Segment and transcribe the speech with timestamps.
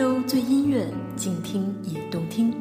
[0.00, 2.54] 周最音乐，静听也动听。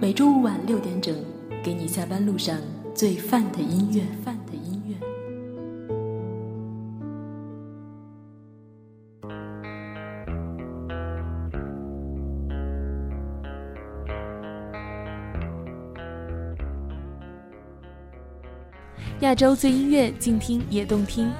[0.00, 1.14] 每周五晚六点整，
[1.62, 2.58] 给你下班路上
[2.94, 4.02] 最范的音乐。
[4.24, 4.96] 范的音乐。
[19.20, 21.30] 亚洲最音乐，静听也动听。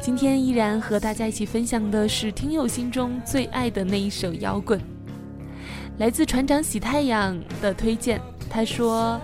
[0.00, 4.80] 今天依然和大家一起分享的是听友心中最爱的那一首摇滚，
[5.98, 8.20] 来自船长喜太阳的推荐。
[8.48, 9.20] 他说：“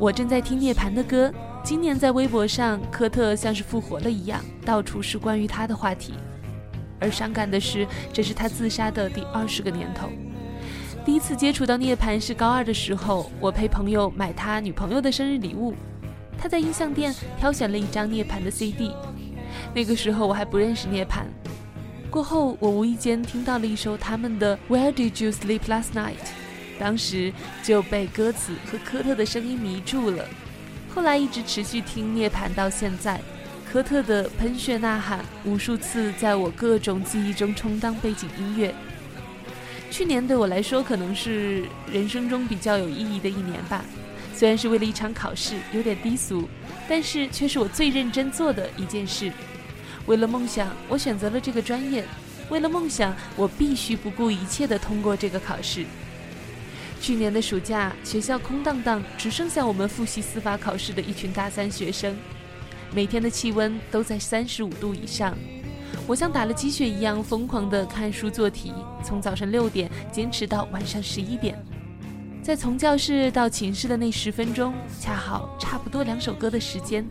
[0.00, 1.32] 我正在听涅槃的歌，
[1.62, 6.14] 今年在微博上，科特像是复活了一样，到处是关于他的话题。
[6.98, 10.08] 而伤感的是，这是他自杀的第二十个年头。
[11.04, 15.74] 第一次接触到涅槃是高二的时候，我陪朋友买他女朋友的生日礼物，
[16.38, 18.90] 他在音像店挑选了一张涅槃的 CD。”
[19.74, 21.24] 那个时候我还不认识涅槃，
[22.10, 26.16] 过后我无意间听到了一首他们的 Where Did You Sleep Last Night，
[26.78, 30.24] 当时就被歌词和科特的声音迷住了。
[30.94, 33.20] 后来一直持续听涅槃到现在，
[33.70, 38.74] 科特的喷血呐喊无数次在我各种记忆中充当背景音乐。
[39.90, 43.84] 去年对我来说可能是人生中比较有意义的一年吧，
[44.42, 46.48] 虽然是为了一场考试，有点低俗，
[46.88, 49.30] 但是却是我最认真做的一件事。
[50.06, 52.04] 为了梦想，我选择了这个专业。
[52.50, 55.84] 为了梦想，我必须不顾一切地通过这个考试。
[57.00, 62.12] 去年的暑假，学校空荡荡，只剩下我们复习司法考试的一群大三学生。
[62.92, 65.38] 每天的气温都在三十五度以上，
[66.04, 68.72] 我像打了鸡血一样疯狂地看书做题，
[69.04, 71.56] 从早上六点坚持到晚上十一点。
[72.42, 77.06] 在从教室到寝室的那十分钟，恰好差不多两首歌的时间。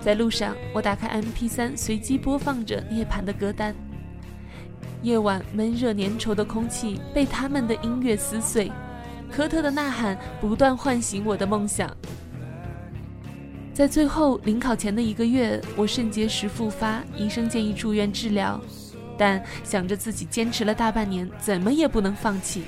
[0.00, 3.74] 在路上，我打开 MP3，随机播放着涅槃的歌单。
[5.02, 8.72] 夜晚闷热粘稠的空气被他们的音乐撕碎，
[9.30, 11.94] 科特的呐喊不断唤醒我的梦想。
[13.74, 18.58] 在最后临考前的一个月，我肾结石复发，医生建议住院治疗，
[19.18, 22.64] 但想着自己坚持了大半年，怎么也不能放弃，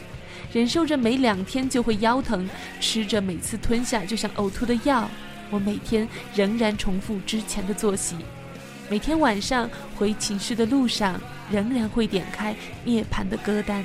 [0.51, 2.49] 忍受着每两天就会腰疼，
[2.81, 5.09] 吃着每次吞下就想呕吐的药。
[5.51, 8.17] 我每天仍然重复之前的作息，
[8.89, 11.21] 每天晚上回寝室的路上，
[11.51, 13.85] 仍然会点开涅槃的歌单。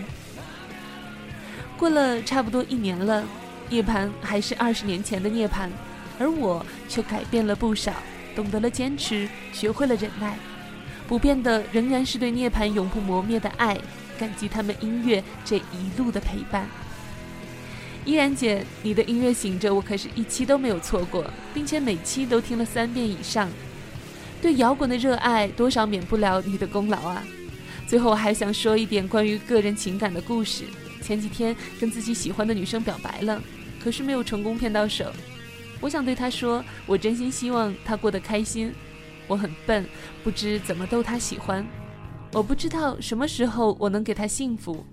[1.77, 3.23] 过了差不多一年了，
[3.69, 5.69] 涅槃还是二十年前的涅槃，
[6.17, 7.91] 而我却改变了不少，
[8.35, 10.37] 懂得了坚持，学会了忍耐，
[11.07, 13.77] 不变的仍然是对涅槃永不磨灭的爱，
[14.19, 15.61] 感激他们音乐这一
[15.97, 16.67] 路的陪伴。
[18.03, 23.49] 依然姐，你的音乐醒着，我可是一期都没有错过，并且每期都听了三遍以上。
[24.41, 27.23] 对摇滚的热爱，多少免不了你的功劳啊！
[27.87, 30.63] 最后，我还想说一点关于个人情感的故事。
[31.01, 33.41] 前几天跟自己喜欢的女生表白了，
[33.81, 35.11] 可是没有成功骗到手。
[35.79, 38.73] 我想对她说，我真心希望她过得开心。
[39.27, 39.85] 我很笨，
[40.23, 41.65] 不知怎么逗他喜欢。
[42.33, 44.85] 我不知道什么时候我能给他幸福。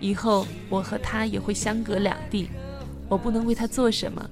[0.00, 2.50] 以后我和他也会相隔两地，
[3.08, 4.30] 我不能为他做什么。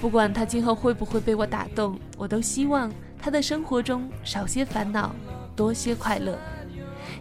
[0.00, 5.14] 不管他今后会不会被我打动，我都希望他的生活中少些烦恼，
[5.54, 6.38] 多些快乐。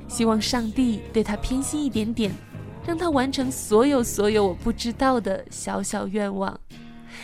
[0.08, 2.32] 希望上帝对他偏心一点点，
[2.86, 6.60] 让他完成所有所有我不知道的小小愿望。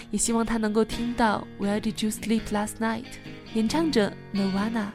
[0.09, 3.06] 也希望他能够听到 Where did you sleep last night？
[3.53, 4.88] 演唱者 Nirvana。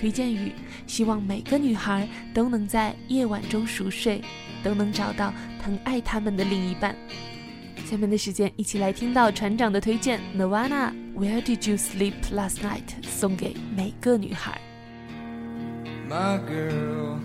[0.00, 0.52] 推荐语：
[0.86, 4.22] 希望每个女孩都能在夜晚中熟睡，
[4.62, 6.94] 都能找到疼爱她们的另一半。
[7.84, 13.02] 下面的时间，一起来听到船长的推荐：Nirvana Where Did You Sleep Last Night？
[13.02, 14.60] 送给每个女孩。
[16.08, 17.18] My girl,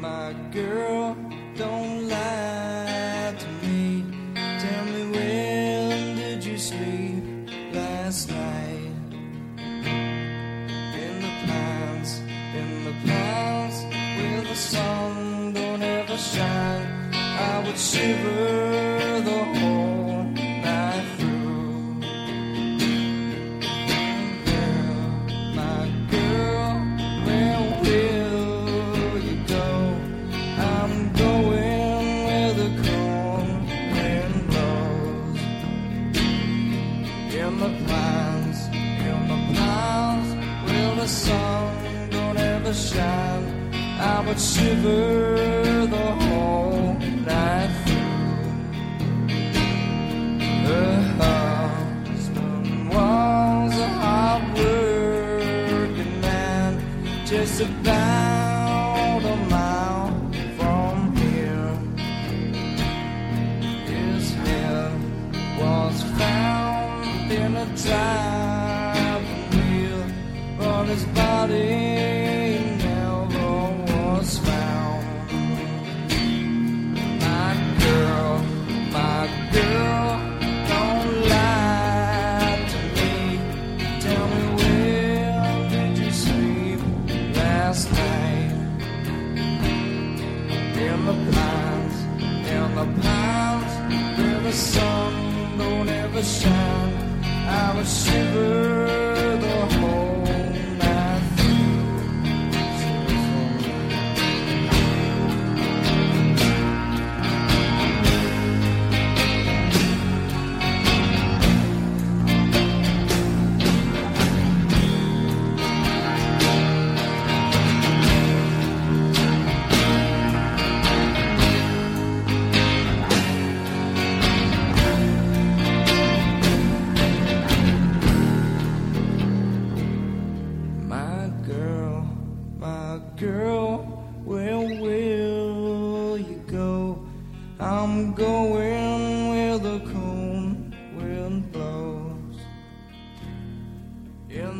[0.00, 1.14] my girl,
[1.56, 4.04] don't let me.
[4.58, 7.22] Tell me when did you sleep
[7.72, 8.65] last night?
[14.56, 18.95] Sun don't ever shine, I would shiver
[44.26, 46.94] would shiver the whole
[47.24, 48.26] night through.
[50.66, 56.72] Her husband was a hard working man,
[57.24, 57.95] just about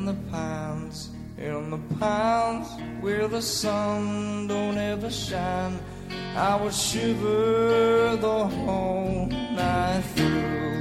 [0.06, 2.68] In the pines, in the pines,
[3.00, 5.80] where the sun don't ever shine,
[6.36, 10.75] I would shiver the whole night through.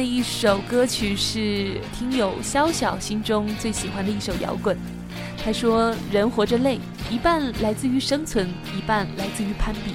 [0.00, 4.74] 的一首歌曲是听友潇潇心中最喜欢的一首摇滚。
[5.44, 6.78] 他说：“人活着累，
[7.10, 9.92] 一半来自于生存，一半来自于攀比，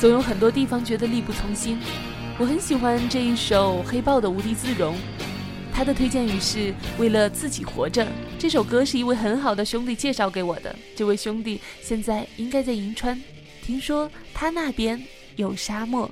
[0.00, 1.78] 总有很多地方觉得力不从心。”
[2.36, 4.94] 我很喜欢这一首黑豹的《无地自容》，
[5.72, 8.04] 他的推荐语是为了自己活着。
[8.40, 13.22] 这首歌是一位很好的兄弟介绍给我的，这位兄弟现在应该在银川，
[13.62, 15.00] 听说他那边
[15.36, 16.10] 有沙漠。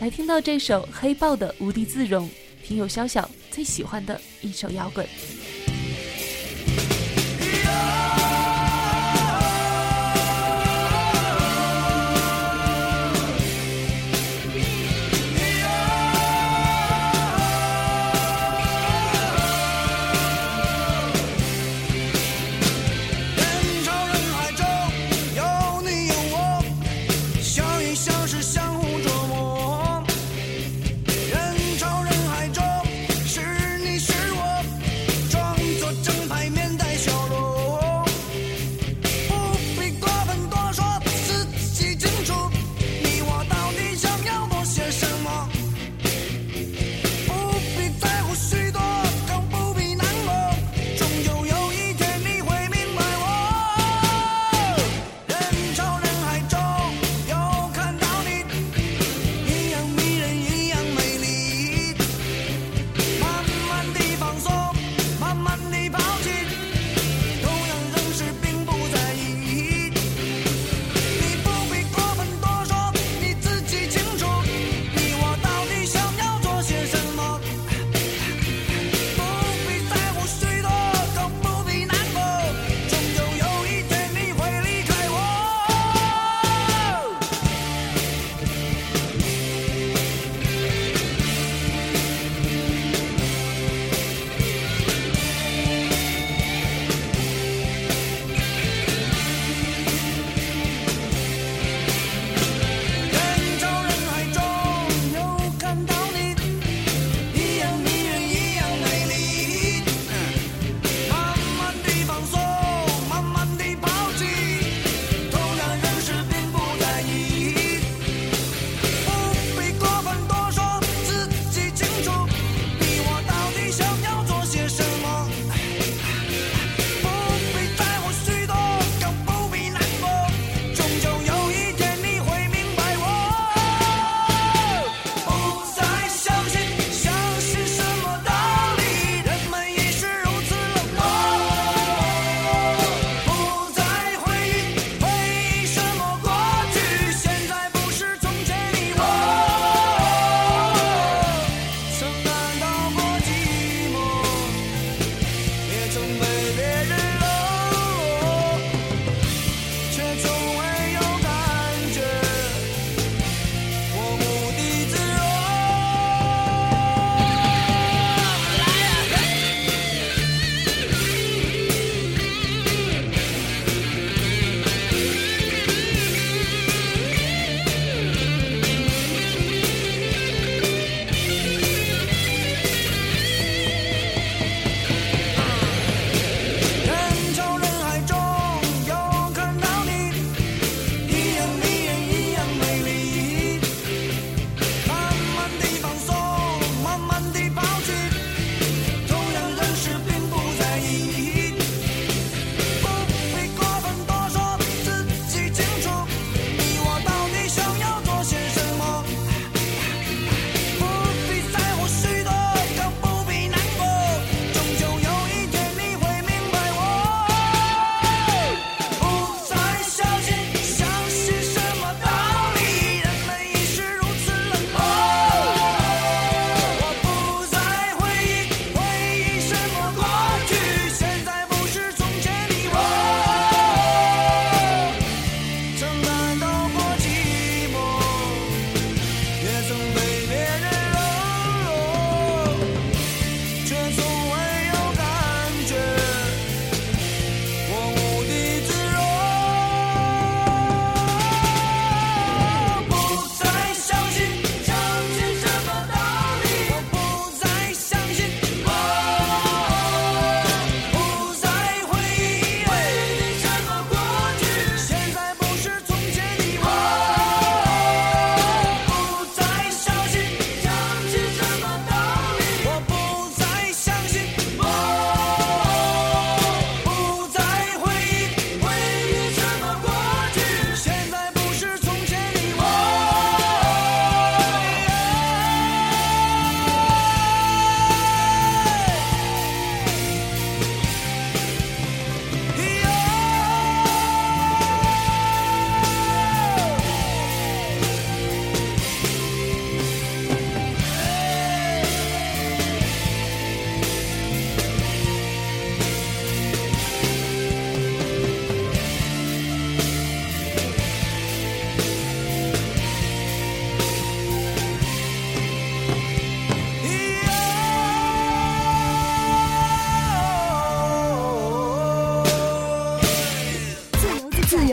[0.00, 2.24] 来听到这首黑豹的《无地自容》，
[2.68, 5.08] 听友潇潇最喜欢的一首摇滚。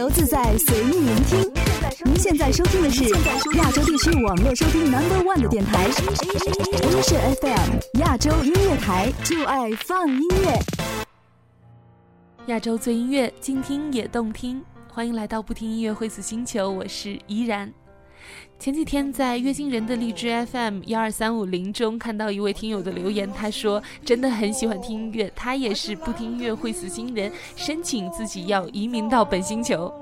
[0.05, 1.51] 由自在，随意聆听。
[2.03, 3.05] 您现在收听的是
[3.57, 10.59] 亚洲地区网络收听 Number One 的电台，Asia FM 亚洲音乐台，就爱放音乐。
[12.45, 14.63] 亚洲最音乐，静听也动听。
[14.93, 17.74] 欢迎来到不听音乐会死星球，我是依然。
[18.58, 29.94] 前几天在月星人的荔枝 FM 幺二三五零中看到一位听友的留言，他说真的很喜欢听音乐，他也是不听音乐会死星人，申请自己要移民到本星球。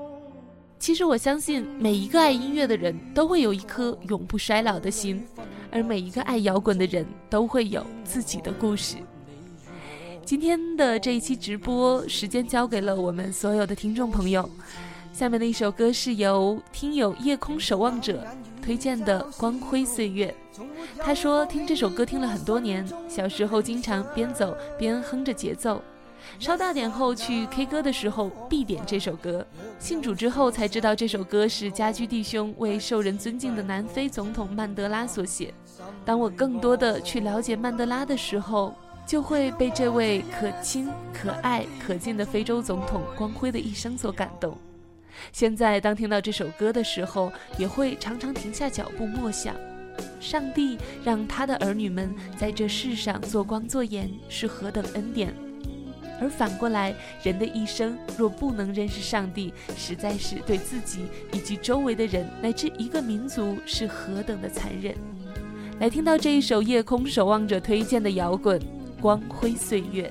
[0.78, 5.26] 其实我相信每一个爱音乐的人都会有一颗永不衰老的心，
[5.70, 8.96] 而每一个爱摇滚的人都会有自己的故事。
[10.24, 14.48] 今天的这一期直播时间交给了我们所有的听众朋友。
[15.14, 18.26] 下面的一首歌是由听友夜空守望者
[18.60, 20.34] 推荐的《光辉岁月》。
[20.98, 25.80] 他说听这首歌听了很多年，小时候经常边走边哼着节奏，
[26.40, 29.46] 稍大点后去 K 歌的时候必点这首歌。
[29.78, 35.54] 信主之后才知道这首歌是家居弟兄为受人尊敬的南非总统曼德拉所写。
[36.04, 38.74] 当我更多的去了解曼德拉的时候。
[39.06, 44.56] 就会被这位可亲、可爱、可敬的非洲总统光辉的一生所感动。
[45.32, 49.54] 现在，当听到这首歌的时候，也会常常停下脚步默想：
[50.20, 55.30] 上帝让他的儿女们在这世上做光做盐，是何等恩典；
[56.20, 64.94] 而反过来，人的一生若不能认识上帝，实在是对自己以及周围的人乃至一个民族是何等的残忍。
[65.80, 68.60] 来听到这一首夜空守望者推荐的摇滚。
[69.00, 70.10] 光辉岁月。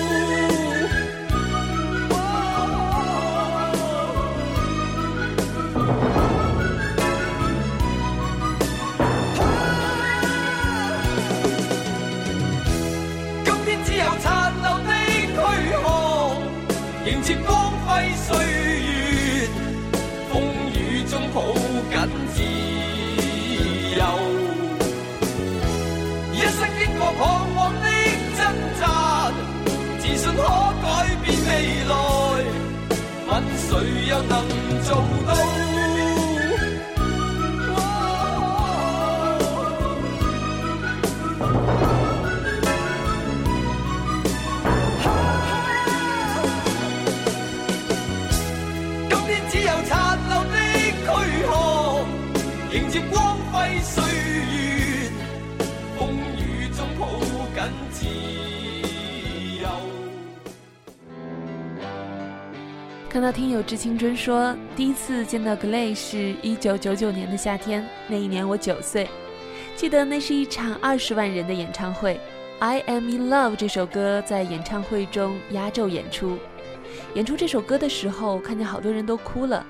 [17.21, 19.47] 迎接光辉岁月，
[20.33, 20.41] 风
[20.73, 21.53] 雨中抱
[63.11, 69.09] 看到听友致青春说，第一次见到 Glay 是一九九九年的夏天，那一年我九岁，
[69.75, 72.13] 记得那是一场二十万人的演唱会，
[72.59, 76.37] 《I Am in Love》这首歌在演唱会中压轴演出。
[77.13, 79.65] 演出这首歌的时候，看见好多人都哭了，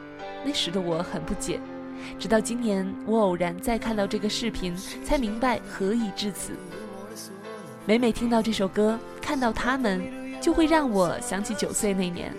[0.45, 1.59] 那时的我很不解。
[2.19, 6.51] 直到今年，我偶然再看到这个视频，才明白何以至此。
[7.87, 9.99] 每每听到这首歌，看到他们，
[10.39, 12.31] 就会让我想起九岁那年。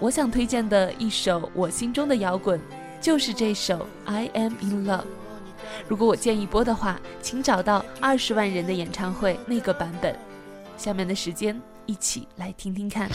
[0.00, 2.58] 我想推荐的一首我心中的摇滚，
[3.02, 5.00] 就是这首《I Am in Love》。
[5.86, 10.18] 如果我建议播的话，请找到二十万人的演唱会那个版本。
[10.78, 13.10] 下面的时间，一起来听听看。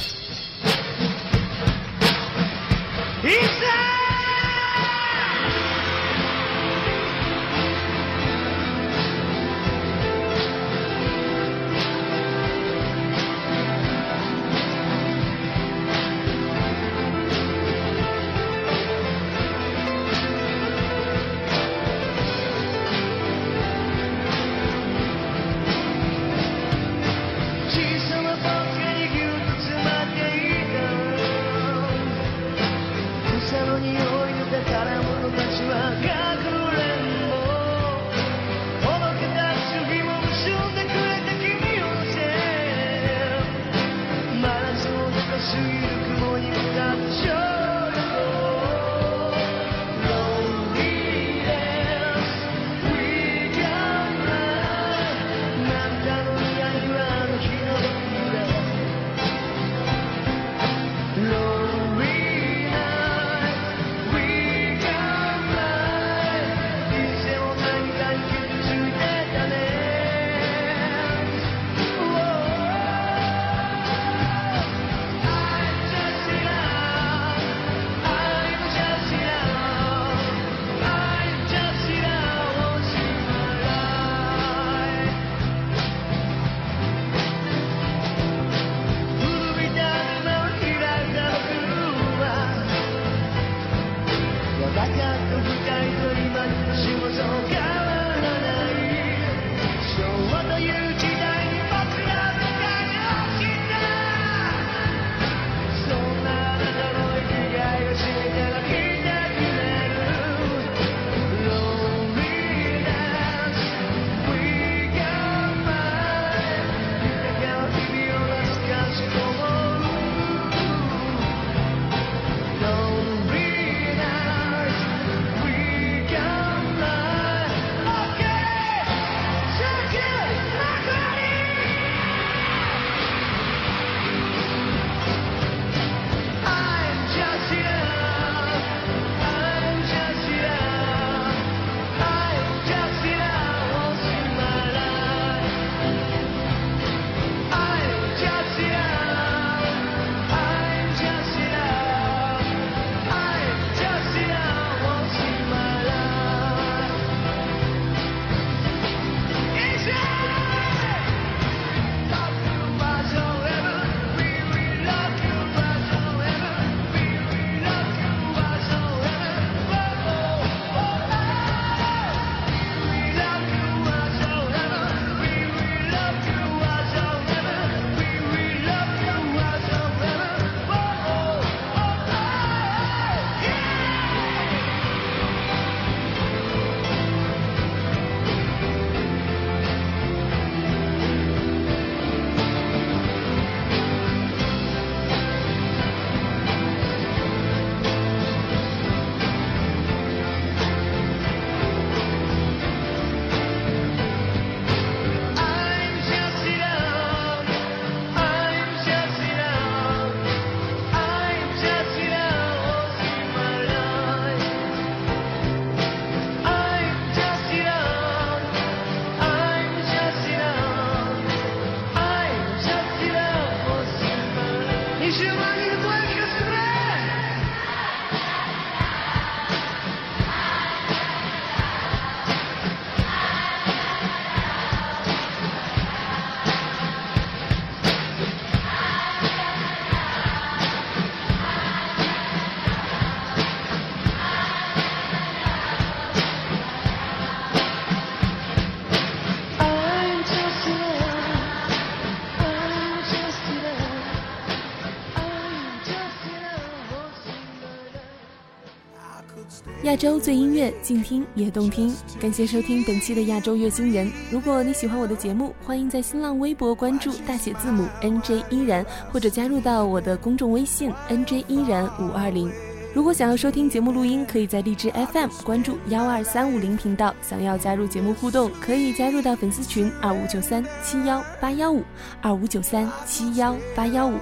[259.86, 261.96] 亚洲最音乐，静听也动听。
[262.20, 264.12] 感谢收听本期的亚洲乐星人。
[264.32, 272.52] 如果你喜欢我的节目，欢迎在新浪微博关注大写字母 NJ 依然，或者加入到我的公众微信 NJ 依然五二零。
[272.96, 277.14] 如果想要收听节目录音，可以在荔枝 FM 关注幺二三五零频道。
[277.22, 281.84] 想要加入节目互动，可以加入到粉丝群二五九三七幺八幺五
[282.22, 284.18] 二五九三七幺八幺五。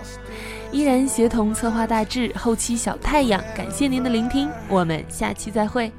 [0.74, 5.92] 依然协同策划大致，后期小太阳，感谢您的聆听，我们下期再会。